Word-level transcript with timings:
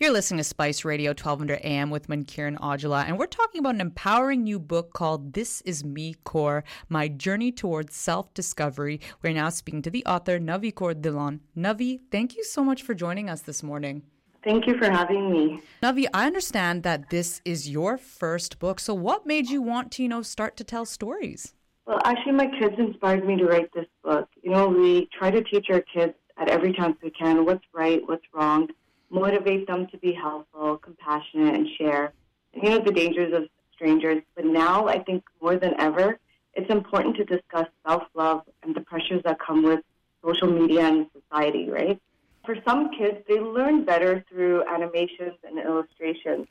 You're 0.00 0.12
listening 0.12 0.38
to 0.38 0.44
Spice 0.44 0.84
Radio 0.84 1.10
1200 1.10 1.58
AM 1.64 1.90
with 1.90 2.06
Mankiran 2.06 2.56
Aujla, 2.58 3.04
and 3.08 3.18
we're 3.18 3.26
talking 3.26 3.58
about 3.58 3.74
an 3.74 3.80
empowering 3.80 4.44
new 4.44 4.60
book 4.60 4.92
called 4.92 5.32
This 5.32 5.60
Is 5.62 5.82
Me 5.82 6.14
Kaur 6.24 6.62
My 6.88 7.08
Journey 7.08 7.50
Towards 7.50 7.96
Self 7.96 8.32
Discovery. 8.32 9.00
We're 9.22 9.32
now 9.32 9.48
speaking 9.48 9.82
to 9.82 9.90
the 9.90 10.06
author, 10.06 10.38
Navi 10.38 10.72
Kaur 10.72 10.94
Dhillon. 10.94 11.40
Navi, 11.56 11.98
thank 12.12 12.36
you 12.36 12.44
so 12.44 12.62
much 12.62 12.82
for 12.84 12.94
joining 12.94 13.28
us 13.28 13.40
this 13.40 13.64
morning. 13.64 14.02
Thank 14.44 14.68
you 14.68 14.78
for 14.78 14.88
having 14.88 15.32
me. 15.32 15.60
Navi, 15.82 16.06
I 16.14 16.28
understand 16.28 16.84
that 16.84 17.10
this 17.10 17.40
is 17.44 17.68
your 17.68 17.98
first 17.98 18.60
book, 18.60 18.78
so 18.78 18.94
what 18.94 19.26
made 19.26 19.50
you 19.50 19.60
want 19.60 19.90
to, 19.92 20.04
you 20.04 20.08
know, 20.08 20.22
start 20.22 20.56
to 20.58 20.62
tell 20.62 20.84
stories? 20.84 21.54
Well, 21.86 21.98
actually, 22.04 22.34
my 22.34 22.46
kids 22.60 22.76
inspired 22.78 23.26
me 23.26 23.36
to 23.38 23.46
write 23.46 23.74
this 23.74 23.88
book. 24.04 24.28
You 24.44 24.52
know, 24.52 24.68
we 24.68 25.08
try 25.18 25.32
to 25.32 25.42
teach 25.42 25.66
our 25.72 25.80
kids 25.80 26.14
at 26.36 26.48
every 26.48 26.72
chance 26.72 26.96
we 27.02 27.10
can 27.10 27.44
what's 27.44 27.64
right, 27.74 28.00
what's 28.06 28.22
wrong 28.32 28.68
motivate 29.10 29.66
them 29.66 29.86
to 29.88 29.98
be 29.98 30.12
helpful, 30.12 30.78
compassionate, 30.78 31.54
and 31.54 31.68
share. 31.78 32.12
And 32.54 32.62
you 32.62 32.70
know 32.70 32.78
the 32.84 32.92
dangers 32.92 33.32
of 33.34 33.48
strangers. 33.74 34.22
But 34.34 34.44
now, 34.44 34.88
I 34.88 34.98
think 34.98 35.24
more 35.40 35.56
than 35.56 35.74
ever, 35.78 36.18
it's 36.54 36.70
important 36.70 37.16
to 37.16 37.24
discuss 37.24 37.66
self 37.86 38.04
love 38.14 38.42
and 38.62 38.74
the 38.74 38.80
pressures 38.80 39.22
that 39.24 39.38
come 39.38 39.62
with 39.62 39.80
social 40.24 40.48
media 40.50 40.86
and 40.86 41.06
society, 41.12 41.68
right? 41.68 42.00
For 42.44 42.56
some 42.66 42.90
kids, 42.96 43.18
they 43.28 43.40
learn 43.40 43.84
better 43.84 44.24
through 44.28 44.64
animations 44.66 45.34
and 45.44 45.58
illustrations. 45.58 46.46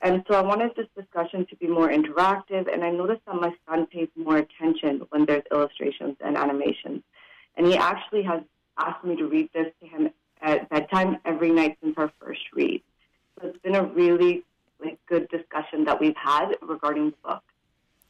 And 0.00 0.22
so 0.28 0.34
I 0.34 0.42
wanted 0.42 0.72
this 0.76 0.86
discussion 0.96 1.44
to 1.46 1.56
be 1.56 1.66
more 1.66 1.88
interactive, 1.88 2.72
and 2.72 2.84
I 2.84 2.90
noticed 2.90 3.22
that 3.26 3.34
my 3.34 3.52
son 3.68 3.86
pays 3.86 4.08
more 4.14 4.36
attention 4.36 5.02
when 5.10 5.26
there's 5.26 5.42
illustrations 5.50 6.16
and 6.20 6.36
animations. 6.36 7.02
And 7.56 7.66
he 7.66 7.76
actually 7.76 8.22
has 8.22 8.42
asked 8.78 9.04
me 9.04 9.16
to 9.16 9.26
read 9.26 9.50
this 9.52 9.66
to 9.80 9.88
him 9.88 10.10
at 10.42 10.68
bedtime 10.68 11.18
every 11.24 11.50
night 11.50 11.78
since 11.82 11.94
our 11.96 12.12
first 12.20 12.40
read. 12.54 12.82
So 13.40 13.48
it's 13.48 13.58
been 13.58 13.74
a 13.74 13.84
really 13.84 14.44
like 14.80 14.98
good 15.08 15.28
discussion 15.28 15.84
that 15.84 16.00
we've 16.00 16.16
had 16.16 16.52
regarding 16.62 17.10
the 17.10 17.16
book. 17.24 17.42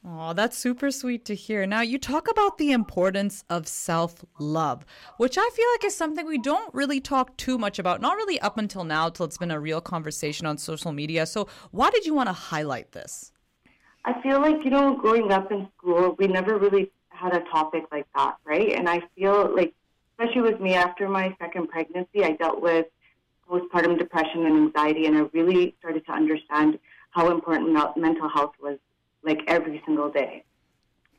Oh, 0.06 0.32
that's 0.32 0.56
super 0.56 0.90
sweet 0.90 1.24
to 1.24 1.34
hear. 1.34 1.66
Now, 1.66 1.80
you 1.80 1.98
talk 1.98 2.30
about 2.30 2.56
the 2.56 2.70
importance 2.70 3.44
of 3.50 3.66
self 3.66 4.24
love, 4.38 4.86
which 5.16 5.36
I 5.36 5.50
feel 5.52 5.66
like 5.74 5.84
is 5.84 5.96
something 5.96 6.24
we 6.24 6.38
don't 6.38 6.72
really 6.72 7.00
talk 7.00 7.36
too 7.36 7.58
much 7.58 7.78
about, 7.78 8.00
not 8.00 8.16
really 8.16 8.40
up 8.40 8.58
until 8.58 8.84
now, 8.84 9.08
till 9.08 9.26
it's 9.26 9.38
been 9.38 9.50
a 9.50 9.58
real 9.58 9.80
conversation 9.80 10.46
on 10.46 10.56
social 10.56 10.92
media. 10.92 11.26
So, 11.26 11.48
why 11.72 11.90
did 11.90 12.06
you 12.06 12.14
want 12.14 12.28
to 12.28 12.32
highlight 12.32 12.92
this? 12.92 13.32
I 14.04 14.20
feel 14.22 14.40
like, 14.40 14.64
you 14.64 14.70
know, 14.70 14.96
growing 14.96 15.32
up 15.32 15.50
in 15.50 15.68
school, 15.76 16.14
we 16.18 16.28
never 16.28 16.56
really 16.56 16.92
had 17.08 17.34
a 17.34 17.40
topic 17.50 17.84
like 17.90 18.06
that, 18.14 18.36
right? 18.44 18.72
And 18.72 18.88
I 18.88 19.02
feel 19.16 19.54
like 19.54 19.74
especially 20.18 20.42
with 20.42 20.60
me 20.60 20.74
after 20.74 21.08
my 21.08 21.34
second 21.38 21.68
pregnancy, 21.68 22.24
I 22.24 22.32
dealt 22.32 22.60
with 22.60 22.86
postpartum 23.48 23.98
depression 23.98 24.46
and 24.46 24.56
anxiety, 24.56 25.06
and 25.06 25.16
I 25.16 25.20
really 25.32 25.74
started 25.78 26.04
to 26.06 26.12
understand 26.12 26.78
how 27.10 27.30
important 27.30 27.72
mental 27.96 28.28
health 28.28 28.52
was 28.60 28.78
like 29.22 29.40
every 29.46 29.82
single 29.86 30.10
day. 30.10 30.44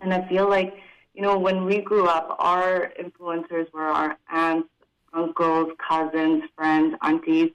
And 0.01 0.13
I 0.13 0.27
feel 0.27 0.49
like, 0.49 0.73
you 1.13 1.21
know, 1.21 1.37
when 1.37 1.65
we 1.65 1.81
grew 1.81 2.07
up, 2.07 2.35
our 2.39 2.91
influencers 3.01 3.71
were 3.73 3.81
our 3.87 4.17
aunts, 4.31 4.69
uncles, 5.13 5.69
cousins, 5.87 6.43
friends, 6.55 6.95
aunties, 7.01 7.51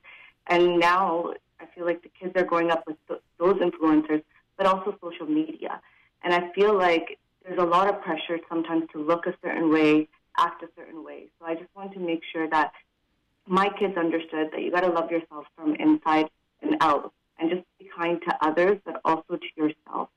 and 0.49 0.79
now 0.79 1.33
I 1.61 1.67
feel 1.75 1.85
like 1.85 2.03
the 2.03 2.11
kids 2.21 2.33
are 2.37 2.45
growing 2.45 2.71
up 2.71 2.85
with 2.87 2.97
th- 3.07 3.21
those 3.39 3.57
influencers, 3.57 4.23
but 4.57 4.67
also 4.67 4.97
social 5.01 5.27
media. 5.27 5.81
And 6.23 6.35
I 6.35 6.51
feel 6.53 6.77
like 6.77 7.19
there's 7.45 7.59
a 7.59 7.65
lot 7.65 7.89
of 7.89 8.03
pressure 8.03 8.39
sometimes 8.49 8.85
to 8.93 8.99
look 8.99 9.27
a 9.27 9.35
certain 9.43 9.71
way 9.71 10.09
act 10.39 10.63
a 10.63 10.69
certain 10.77 11.05
way. 11.05 11.29
So 11.39 11.47
I 11.47 11.55
just 11.55 11.69
wanted 11.75 11.95
to 11.95 12.01
make 12.01 12.21
sure 12.33 12.49
that 12.51 12.73
my 13.47 13.69
kids 13.79 13.97
understood 13.97 14.49
that 14.53 14.63
you 14.63 14.71
got 14.71 14.81
to 14.81 14.91
love 14.91 15.11
yourself 15.11 15.47
from 15.57 15.75
inside 15.75 16.29
and 16.63 16.77
out 16.81 17.13
and 17.39 17.51
just 17.51 17.63
be 17.79 17.89
kind 17.97 18.21
to 18.29 18.37
others, 18.41 18.79
but 18.85 19.01
also 19.05 19.37
to 19.37 19.47
yourself. 19.57 20.09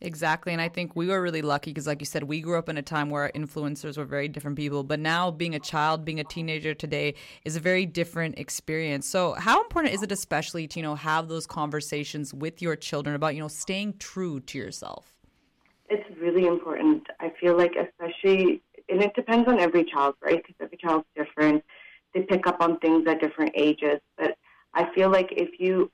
Exactly. 0.00 0.52
And 0.52 0.62
I 0.62 0.68
think 0.68 0.94
we 0.94 1.08
were 1.08 1.20
really 1.20 1.42
lucky 1.42 1.72
because, 1.72 1.86
like 1.86 2.00
you 2.00 2.06
said, 2.06 2.22
we 2.22 2.40
grew 2.40 2.56
up 2.56 2.68
in 2.68 2.76
a 2.76 2.82
time 2.82 3.10
where 3.10 3.32
influencers 3.34 3.98
were 3.98 4.04
very 4.04 4.28
different 4.28 4.56
people. 4.56 4.84
But 4.84 5.00
now, 5.00 5.30
being 5.32 5.56
a 5.56 5.58
child, 5.58 6.04
being 6.04 6.20
a 6.20 6.24
teenager 6.24 6.72
today 6.72 7.14
is 7.44 7.56
a 7.56 7.60
very 7.60 7.84
different 7.84 8.38
experience. 8.38 9.06
So, 9.08 9.32
how 9.34 9.60
important 9.60 9.94
is 9.94 10.02
it, 10.02 10.12
especially 10.12 10.68
to, 10.68 10.78
you 10.78 10.84
know, 10.84 10.94
have 10.94 11.28
those 11.28 11.46
conversations 11.48 12.32
with 12.32 12.62
your 12.62 12.76
children 12.76 13.16
about, 13.16 13.34
you 13.34 13.40
know, 13.40 13.48
staying 13.48 13.94
true 13.98 14.38
to 14.40 14.58
yourself? 14.58 15.16
It's 15.90 16.08
really 16.20 16.46
important. 16.46 17.08
I 17.18 17.32
feel 17.40 17.56
like, 17.56 17.72
especially 17.74 18.62
and 18.88 19.02
it 19.02 19.14
depends 19.14 19.48
on 19.48 19.58
every 19.58 19.84
child, 19.84 20.14
right? 20.22 20.36
Because 20.36 20.56
every 20.60 20.78
child's 20.78 21.06
different. 21.16 21.64
They 22.14 22.22
pick 22.22 22.46
up 22.46 22.60
on 22.60 22.78
things 22.78 23.06
at 23.06 23.20
different 23.20 23.52
ages. 23.54 24.00
But 24.16 24.36
I 24.74 24.92
feel 24.94 25.10
like 25.10 25.28
if 25.32 25.60
you, 25.60 25.90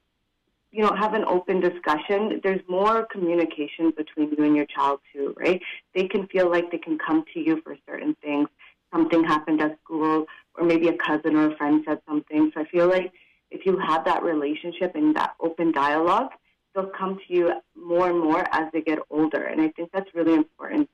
you 0.71 0.83
know, 0.83 0.95
have 0.99 1.15
an 1.15 1.25
open 1.25 1.61
discussion, 1.61 2.41
there's 2.43 2.61
more 2.69 3.07
communication 3.11 3.93
between 3.97 4.33
you 4.37 4.45
and 4.45 4.57
your 4.57 4.67
child 4.67 5.01
too, 5.13 5.35
right? 5.37 5.61
They 5.95 6.07
can 6.07 6.27
feel 6.29 6.51
like 6.51 6.71
they 6.71 6.79
can 6.79 6.99
come 6.99 7.25
to 7.35 7.41
you 7.41 7.61
for 7.63 7.77
certain 7.87 8.17
things. 8.23 8.49
Something 8.93 9.25
happened 9.25 9.61
at 9.61 9.77
school, 9.83 10.27
or 10.57 10.65
maybe 10.65 10.89
a 10.89 10.97
cousin 10.97 11.37
or 11.37 11.53
a 11.53 11.57
friend 11.57 11.83
said 11.87 12.01
something. 12.09 12.53
So 12.55 12.61
I 12.61 12.65
feel 12.67 12.89
like 12.89 13.13
if 13.51 13.67
you 13.67 13.79
have 13.79 14.05
that 14.05 14.23
relationship 14.23 14.95
and 14.95 15.15
that 15.17 15.35
open 15.41 15.73
dialogue, 15.73 16.31
they'll 16.75 16.91
come 16.99 17.19
to 17.27 17.35
you 17.35 17.53
more 17.77 18.09
and 18.11 18.21
more 18.21 18.45
as 18.53 18.71
they 18.73 18.83
get 18.83 18.99
older. 19.11 19.45
And 19.45 19.61
I 19.61 19.69
think 19.71 19.91
that's 19.93 20.13
really 20.15 20.35
important 20.35 20.89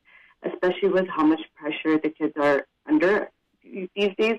especially 0.45 0.89
with 0.89 1.07
how 1.09 1.25
much 1.25 1.41
pressure 1.55 1.99
the 1.99 2.11
kids 2.11 2.33
are 2.41 2.67
under 2.89 3.31
these 3.63 4.15
days. 4.19 4.39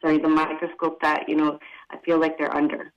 sorry, 0.00 0.18
the 0.18 0.28
microscope 0.28 1.00
that, 1.02 1.28
you 1.28 1.36
know, 1.36 1.58
I 1.90 1.98
feel 1.98 2.18
like 2.18 2.38
they're 2.38 2.54
under. 2.54 2.92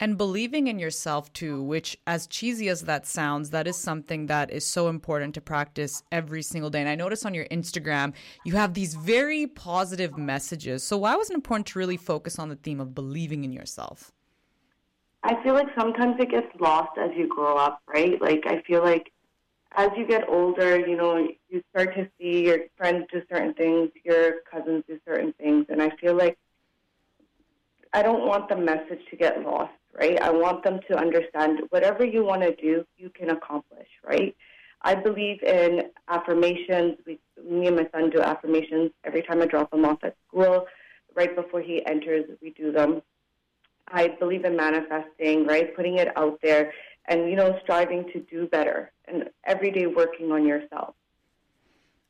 And 0.00 0.18
believing 0.18 0.66
in 0.66 0.80
yourself 0.80 1.32
too, 1.32 1.62
which, 1.62 1.96
as 2.06 2.26
cheesy 2.26 2.68
as 2.68 2.82
that 2.82 3.06
sounds, 3.06 3.50
that 3.50 3.68
is 3.68 3.76
something 3.76 4.26
that 4.26 4.50
is 4.50 4.66
so 4.66 4.88
important 4.88 5.34
to 5.34 5.40
practice 5.40 6.02
every 6.10 6.42
single 6.42 6.68
day. 6.68 6.80
And 6.80 6.88
I 6.88 6.96
notice 6.96 7.24
on 7.24 7.32
your 7.32 7.46
Instagram, 7.46 8.12
you 8.44 8.56
have 8.56 8.74
these 8.74 8.94
very 8.94 9.46
positive 9.46 10.18
messages. 10.18 10.82
So, 10.82 10.98
why 10.98 11.14
was 11.14 11.30
it 11.30 11.34
important 11.34 11.68
to 11.68 11.78
really 11.78 11.96
focus 11.96 12.40
on 12.40 12.48
the 12.48 12.56
theme 12.56 12.80
of 12.80 12.92
believing 12.92 13.44
in 13.44 13.52
yourself? 13.52 14.10
I 15.22 15.40
feel 15.42 15.54
like 15.54 15.68
sometimes 15.78 16.16
it 16.18 16.30
gets 16.30 16.48
lost 16.60 16.98
as 16.98 17.10
you 17.16 17.28
grow 17.28 17.56
up, 17.56 17.80
right? 17.86 18.20
Like, 18.20 18.42
I 18.46 18.62
feel 18.62 18.82
like 18.82 19.12
as 19.76 19.90
you 19.96 20.06
get 20.06 20.28
older, 20.28 20.78
you 20.78 20.96
know, 20.96 21.28
you 21.48 21.62
start 21.70 21.94
to 21.94 22.08
see 22.18 22.46
your 22.46 22.58
friends 22.76 23.06
do 23.12 23.22
certain 23.30 23.54
things, 23.54 23.90
your 24.04 24.36
cousins 24.50 24.84
do 24.88 24.98
certain 25.06 25.32
things, 25.34 25.66
and 25.68 25.82
I 25.82 25.90
feel 26.00 26.14
like 26.14 26.38
I 27.92 28.02
don't 28.02 28.26
want 28.26 28.48
the 28.48 28.56
message 28.56 29.00
to 29.10 29.16
get 29.16 29.42
lost, 29.42 29.72
right? 29.92 30.20
I 30.20 30.30
want 30.30 30.64
them 30.64 30.80
to 30.88 30.96
understand 30.96 31.60
whatever 31.70 32.04
you 32.04 32.24
want 32.24 32.42
to 32.42 32.54
do, 32.54 32.84
you 32.96 33.10
can 33.10 33.30
accomplish, 33.30 33.88
right? 34.04 34.36
I 34.82 34.94
believe 34.94 35.42
in 35.42 35.90
affirmations. 36.08 36.98
We, 37.06 37.18
me 37.42 37.66
and 37.66 37.76
my 37.76 37.88
son 37.92 38.10
do 38.10 38.20
affirmations 38.20 38.90
every 39.04 39.22
time 39.22 39.40
I 39.40 39.46
drop 39.46 39.72
him 39.72 39.84
off 39.84 40.04
at 40.04 40.16
school. 40.28 40.66
Right 41.16 41.34
before 41.34 41.62
he 41.62 41.84
enters, 41.86 42.24
we 42.42 42.50
do 42.50 42.70
them. 42.70 43.00
I 43.88 44.08
believe 44.08 44.44
in 44.44 44.56
manifesting, 44.56 45.46
right? 45.46 45.74
Putting 45.74 45.98
it 45.98 46.08
out 46.16 46.38
there 46.42 46.72
and, 47.06 47.28
you 47.30 47.36
know, 47.36 47.58
striving 47.62 48.04
to 48.12 48.20
do 48.20 48.46
better 48.46 48.92
and 49.06 49.28
every 49.44 49.70
day 49.70 49.86
working 49.86 50.32
on 50.32 50.46
yourself. 50.46 50.94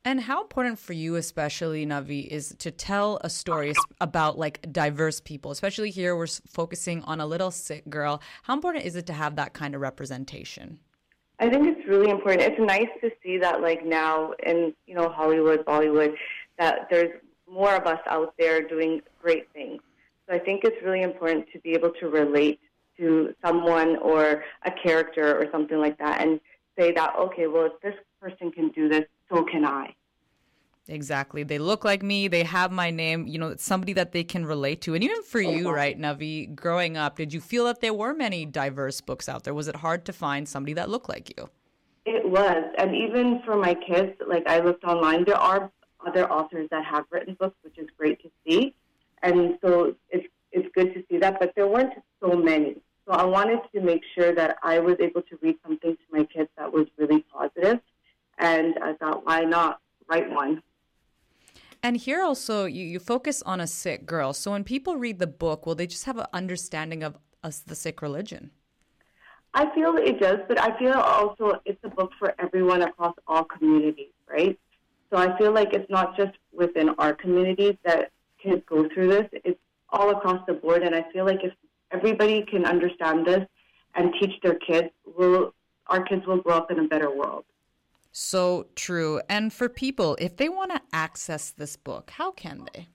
And 0.07 0.21
how 0.21 0.43
important 0.43 0.79
for 0.79 0.93
you, 0.93 1.17
especially 1.17 1.87
Navi, 1.87 2.27
is 2.27 2.55
to 2.59 2.71
tell 2.71 3.19
a 3.23 3.31
story 3.31 3.73
about 4.03 4.39
like 4.39 4.71
diverse 4.71 5.19
people, 5.19 5.51
especially 5.51 5.91
here 5.91 6.15
we're 6.15 6.27
focusing 6.27 7.03
on 7.05 7.21
a 7.21 7.27
little 7.27 7.51
Sikh 7.51 7.89
girl. 7.89 8.21
How 8.43 8.53
important 8.53 8.85
is 8.85 8.97
it 8.97 9.07
to 9.07 9.15
have 9.15 9.37
that 9.37 9.55
kind 9.55 9.75
of 9.75 9.81
representation? 9.81 10.79
I 11.41 11.49
think 11.49 11.67
it's 11.67 11.89
really 11.89 12.11
important. 12.11 12.43
It's 12.43 12.61
nice 12.61 12.89
to 13.01 13.11
see 13.23 13.39
that 13.39 13.63
like 13.63 13.85
now 13.85 14.33
in 14.45 14.75
you 14.87 14.95
know 14.95 15.09
Hollywood, 15.09 15.65
Bollywood, 15.65 16.15
that 16.59 16.87
there's 16.91 17.19
more 17.51 17.75
of 17.75 17.87
us 17.87 18.01
out 18.07 18.35
there 18.39 18.61
doing 18.61 19.01
great 19.23 19.51
things. 19.53 19.81
So 20.29 20.35
I 20.35 20.39
think 20.39 20.65
it's 20.65 20.83
really 20.85 21.03
important 21.03 21.47
to 21.53 21.59
be 21.61 21.73
able 21.73 21.91
to 22.01 22.09
relate 22.09 22.61
to 22.99 23.35
someone 23.45 23.97
or 23.97 24.45
a 24.65 24.71
character 24.71 25.37
or 25.39 25.47
something 25.51 25.79
like 25.79 25.99
that 25.99 26.21
and 26.21 26.41
say 26.79 26.93
that, 26.93 27.15
okay, 27.19 27.47
well, 27.47 27.67
if 27.67 27.81
this 27.83 27.95
person 28.21 28.51
can 28.51 28.71
do 28.71 28.89
this, 28.89 29.05
so 29.31 29.45
can 29.45 29.65
I. 29.65 29.95
Exactly. 30.89 31.45
They 31.45 31.59
look 31.59 31.85
like 31.85 32.03
me. 32.03 32.29
They 32.29 32.43
have 32.43 32.71
my 32.71 32.91
name. 32.91 33.27
You 33.27 33.39
know, 33.39 33.49
it's 33.49 33.65
somebody 33.65 33.95
that 33.95 34.13
they 34.13 34.23
can 34.23 34.45
relate 34.45 34.83
to. 34.83 34.95
And 34.95 35.03
even 35.03 35.23
for 35.23 35.41
you, 35.41 35.71
right, 35.71 35.99
Navi, 35.99 36.55
growing 36.55 36.97
up, 36.99 37.17
did 37.17 37.33
you 37.33 37.41
feel 37.41 37.65
that 37.65 37.81
there 37.81 37.95
were 37.95 38.13
many 38.13 38.45
diverse 38.45 39.01
books 39.01 39.29
out 39.29 39.45
there? 39.45 39.55
Was 39.55 39.67
it 39.67 39.77
hard 39.77 40.05
to 40.07 40.13
find 40.13 40.47
somebody 40.47 40.75
that 40.75 40.91
looked 40.91 41.09
like 41.09 41.33
you? 41.39 41.49
It 42.05 42.29
was. 42.29 42.65
And 42.77 42.95
even 42.95 43.41
for 43.47 43.57
my 43.57 43.75
kids, 43.75 44.13
like 44.29 44.47
I 44.47 44.61
looked 44.61 44.85
online, 44.85 45.25
there 45.25 45.39
are 45.39 45.71
other 46.07 46.31
authors 46.31 46.69
that 46.71 46.85
have 46.85 47.07
written 47.11 47.35
books, 47.41 47.57
which 47.63 47.79
is 47.79 47.89
great 47.97 48.21
to 48.23 48.31
see. 48.47 48.75
And 49.23 49.59
so 49.63 49.95
it's, 50.11 50.27
it's 50.55 50.69
good 50.75 50.95
to 50.95 51.05
see 51.11 51.19
that. 51.19 51.39
But 51.39 51.53
there 51.55 51.67
weren't 51.67 51.93
so 52.23 52.35
many. 52.37 52.77
So 53.07 53.13
I 53.13 53.25
wanted 53.25 53.61
to 53.75 53.81
make 53.83 54.03
sure 54.15 54.35
that 54.35 54.57
I 54.63 54.79
was 54.79 54.97
able 54.99 55.21
to 55.23 55.39
read 55.43 55.57
something 55.63 55.95
to 55.95 56.07
my 56.11 56.25
kids 56.25 56.49
that 56.57 56.73
was 56.73 56.87
really 56.97 57.21
positive, 57.31 57.81
and 58.39 58.75
I 58.83 58.95
thought, 58.95 59.27
why 59.27 59.41
not 59.41 59.81
write 60.09 60.31
one? 60.31 60.63
And 61.83 61.99
here 61.99 62.23
also, 62.23 62.65
you, 62.65 62.83
you 62.83 62.99
focus 62.99 63.43
on 63.43 63.61
a 63.61 63.67
Sikh 63.67 64.07
girl. 64.07 64.33
So 64.33 64.53
when 64.53 64.65
people 64.65 64.97
read 64.97 65.19
the 65.19 65.27
book, 65.27 65.67
will 65.67 65.75
they 65.75 65.87
just 65.87 66.07
have 66.07 66.17
an 66.17 66.27
understanding 66.33 67.03
of 67.03 67.19
us, 67.43 67.59
the 67.61 67.75
Sikh 67.75 68.01
religion? 68.01 68.53
I 69.53 69.73
feel 69.75 69.97
it 69.99 70.19
does, 70.19 70.39
but 70.49 70.59
I 70.59 70.77
feel 70.79 70.95
also 70.95 71.61
it's 71.67 71.79
a 71.85 71.91
book 71.91 72.11
for 72.19 72.35
everyone 72.39 72.81
across 72.83 73.15
all 73.27 73.45
communities, 73.45 74.15
right? 74.27 74.59
So 75.11 75.19
I 75.19 75.37
feel 75.37 75.53
like 75.53 75.75
it's 75.75 75.89
not 75.91 76.17
just 76.17 76.33
within 76.53 76.89
our 76.99 77.13
communities 77.13 77.77
that 77.85 78.11
kids 78.43 78.63
go 78.67 78.89
through 78.89 79.09
this, 79.09 79.29
it's 79.33 79.61
all 79.95 80.11
across 80.11 80.41
the 80.47 80.55
board. 80.55 80.83
And 80.83 80.95
I 80.95 81.05
feel 81.13 81.25
like 81.25 81.43
if 81.43 81.55
everybody 81.91 82.45
can 82.53 82.65
understand 82.67 83.27
this 83.27 83.45
and 83.95 84.13
teach 84.21 84.35
their 84.43 84.57
kids, 84.57 84.91
we'll, 85.17 85.55
our 85.87 86.03
kids 86.05 86.27
will 86.27 86.43
grow 86.45 86.57
up 86.57 86.71
in 86.71 86.79
a 86.81 86.89
better 86.89 87.11
world. 87.11 87.45
So 88.13 88.67
true. 88.77 89.21
And 89.29 89.53
for 89.53 89.69
people, 89.69 90.17
if 90.21 90.37
they 90.37 90.49
want 90.49 90.71
to 90.73 90.81
access 90.93 91.51
this 91.51 91.77
book, 91.77 92.11
how 92.11 92.31
can 92.33 92.67
they? 92.73 92.89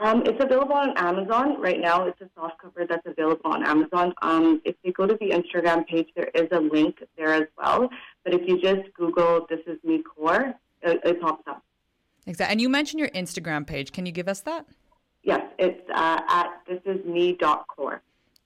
Um, 0.00 0.22
it's 0.24 0.42
available 0.42 0.74
on 0.74 0.96
Amazon 0.96 1.60
right 1.60 1.80
now. 1.80 2.06
It's 2.06 2.20
a 2.20 2.30
soft 2.36 2.62
cover 2.62 2.86
that's 2.88 3.04
available 3.04 3.50
on 3.50 3.66
Amazon. 3.66 4.14
Um, 4.22 4.62
if 4.64 4.76
you 4.84 4.92
go 4.92 5.06
to 5.06 5.16
the 5.20 5.30
Instagram 5.30 5.86
page, 5.86 6.08
there 6.14 6.30
is 6.34 6.48
a 6.52 6.60
link 6.60 7.02
there 7.16 7.34
as 7.34 7.48
well. 7.58 7.90
But 8.24 8.32
if 8.32 8.42
you 8.46 8.60
just 8.60 8.82
Google 8.94 9.46
"This 9.50 9.60
Is 9.66 9.78
Me 9.82 10.02
Kaur," 10.02 10.54
it, 10.82 11.00
it 11.04 11.20
pops 11.20 11.42
up. 11.48 11.64
Exactly. 12.26 12.52
And 12.52 12.60
you 12.60 12.68
mentioned 12.68 13.00
your 13.00 13.08
Instagram 13.10 13.66
page. 13.66 13.90
Can 13.90 14.06
you 14.06 14.12
give 14.12 14.28
us 14.28 14.40
that? 14.42 14.66
It's 15.58 15.88
uh, 15.90 16.20
at 16.28 16.48
thisisme.kaur. 16.68 18.00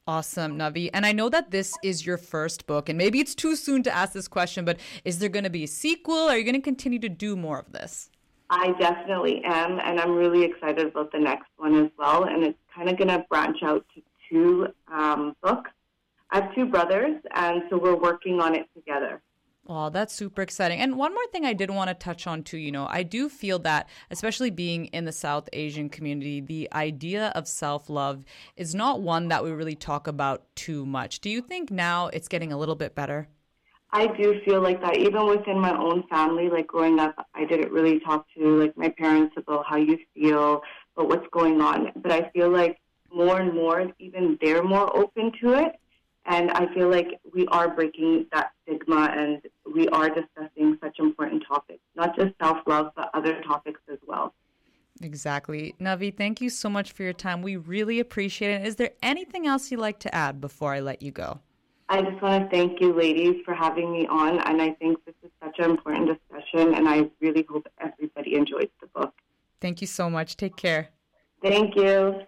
Awesome, 0.06 0.58
Navi. 0.58 0.90
And 0.92 1.06
I 1.06 1.12
know 1.12 1.28
that 1.28 1.52
this 1.52 1.76
is 1.84 2.04
your 2.04 2.18
first 2.18 2.66
book, 2.66 2.88
and 2.88 2.98
maybe 2.98 3.20
it's 3.20 3.36
too 3.36 3.54
soon 3.54 3.84
to 3.84 3.94
ask 3.94 4.12
this 4.12 4.26
question, 4.26 4.64
but 4.64 4.80
is 5.04 5.20
there 5.20 5.28
going 5.28 5.44
to 5.44 5.50
be 5.50 5.62
a 5.62 5.68
sequel? 5.68 6.28
Are 6.28 6.36
you 6.36 6.42
going 6.42 6.56
to 6.56 6.60
continue 6.60 6.98
to 6.98 7.08
do 7.08 7.36
more 7.36 7.60
of 7.60 7.70
this? 7.70 8.10
I 8.50 8.72
definitely 8.80 9.42
am, 9.44 9.78
and 9.78 10.00
I'm 10.00 10.16
really 10.16 10.42
excited 10.42 10.86
about 10.86 11.12
the 11.12 11.20
next 11.20 11.46
one 11.56 11.84
as 11.84 11.90
well. 11.98 12.24
And 12.24 12.42
it's 12.42 12.58
kind 12.74 12.88
of 12.88 12.98
going 12.98 13.08
to 13.08 13.24
branch 13.30 13.58
out 13.62 13.86
to 13.94 14.02
two 14.28 14.66
um, 14.92 15.36
books. 15.40 15.70
I 16.30 16.40
have 16.40 16.54
two 16.54 16.66
brothers, 16.66 17.16
and 17.34 17.62
so 17.70 17.78
we're 17.78 17.96
working 17.96 18.40
on 18.40 18.54
it 18.56 18.68
together. 18.74 19.22
Oh, 19.68 19.90
that's 19.90 20.12
super 20.12 20.42
exciting. 20.42 20.80
And 20.80 20.96
one 20.96 21.14
more 21.14 21.26
thing 21.30 21.44
I 21.44 21.52
did 21.52 21.70
want 21.70 21.88
to 21.88 21.94
touch 21.94 22.26
on 22.26 22.42
too, 22.42 22.58
you 22.58 22.72
know, 22.72 22.88
I 22.90 23.04
do 23.04 23.28
feel 23.28 23.60
that, 23.60 23.88
especially 24.10 24.50
being 24.50 24.86
in 24.86 25.04
the 25.04 25.12
South 25.12 25.48
Asian 25.52 25.88
community, 25.88 26.40
the 26.40 26.68
idea 26.72 27.28
of 27.36 27.46
self 27.46 27.88
love 27.88 28.24
is 28.56 28.74
not 28.74 29.02
one 29.02 29.28
that 29.28 29.44
we 29.44 29.52
really 29.52 29.76
talk 29.76 30.08
about 30.08 30.44
too 30.56 30.84
much. 30.84 31.20
Do 31.20 31.30
you 31.30 31.40
think 31.40 31.70
now 31.70 32.08
it's 32.08 32.26
getting 32.26 32.52
a 32.52 32.58
little 32.58 32.74
bit 32.74 32.96
better? 32.96 33.28
I 33.92 34.08
do 34.08 34.40
feel 34.44 34.60
like 34.60 34.80
that. 34.80 34.96
Even 34.96 35.26
within 35.28 35.60
my 35.60 35.76
own 35.78 36.02
family, 36.08 36.48
like 36.48 36.66
growing 36.66 36.98
up, 36.98 37.28
I 37.34 37.44
didn't 37.44 37.70
really 37.70 38.00
talk 38.00 38.26
to 38.36 38.58
like 38.58 38.76
my 38.76 38.88
parents 38.88 39.34
about 39.36 39.66
how 39.66 39.76
you 39.76 39.96
feel, 40.14 40.62
about 40.96 41.08
what's 41.08 41.26
going 41.30 41.60
on. 41.60 41.92
But 41.96 42.10
I 42.10 42.30
feel 42.30 42.50
like 42.50 42.80
more 43.14 43.38
and 43.38 43.54
more, 43.54 43.86
even 44.00 44.38
they're 44.40 44.64
more 44.64 44.94
open 44.96 45.30
to 45.42 45.52
it. 45.52 45.78
And 46.24 46.50
I 46.52 46.72
feel 46.74 46.90
like 46.90 47.20
we 47.34 47.46
are 47.48 47.68
breaking 47.68 48.26
that 48.32 48.51
stigma 48.62 49.12
and 49.16 49.42
we 49.74 49.88
are 49.88 50.08
discussing 50.08 50.78
such 50.82 50.98
important 50.98 51.44
topics, 51.46 51.82
not 51.96 52.16
just 52.16 52.34
self 52.42 52.58
love, 52.66 52.92
but 52.96 53.10
other 53.14 53.40
topics 53.42 53.80
as 53.90 53.98
well. 54.06 54.34
Exactly. 55.00 55.74
Navi, 55.80 56.16
thank 56.16 56.40
you 56.40 56.50
so 56.50 56.68
much 56.68 56.92
for 56.92 57.02
your 57.02 57.12
time. 57.12 57.42
We 57.42 57.56
really 57.56 58.00
appreciate 58.00 58.60
it. 58.60 58.66
Is 58.66 58.76
there 58.76 58.90
anything 59.02 59.46
else 59.46 59.70
you'd 59.70 59.80
like 59.80 59.98
to 60.00 60.14
add 60.14 60.40
before 60.40 60.74
I 60.74 60.80
let 60.80 61.02
you 61.02 61.10
go? 61.10 61.40
I 61.88 62.02
just 62.02 62.22
want 62.22 62.50
to 62.50 62.56
thank 62.56 62.80
you, 62.80 62.94
ladies, 62.94 63.42
for 63.44 63.54
having 63.54 63.92
me 63.92 64.06
on. 64.06 64.38
And 64.40 64.62
I 64.62 64.70
think 64.72 65.04
this 65.04 65.14
is 65.22 65.30
such 65.42 65.58
an 65.58 65.70
important 65.70 66.08
discussion. 66.08 66.74
And 66.74 66.88
I 66.88 67.10
really 67.20 67.44
hope 67.48 67.66
everybody 67.80 68.34
enjoys 68.34 68.68
the 68.80 68.86
book. 68.94 69.12
Thank 69.60 69.80
you 69.80 69.86
so 69.86 70.08
much. 70.08 70.36
Take 70.36 70.56
care. 70.56 70.88
Thank 71.42 71.76
you. 71.76 72.22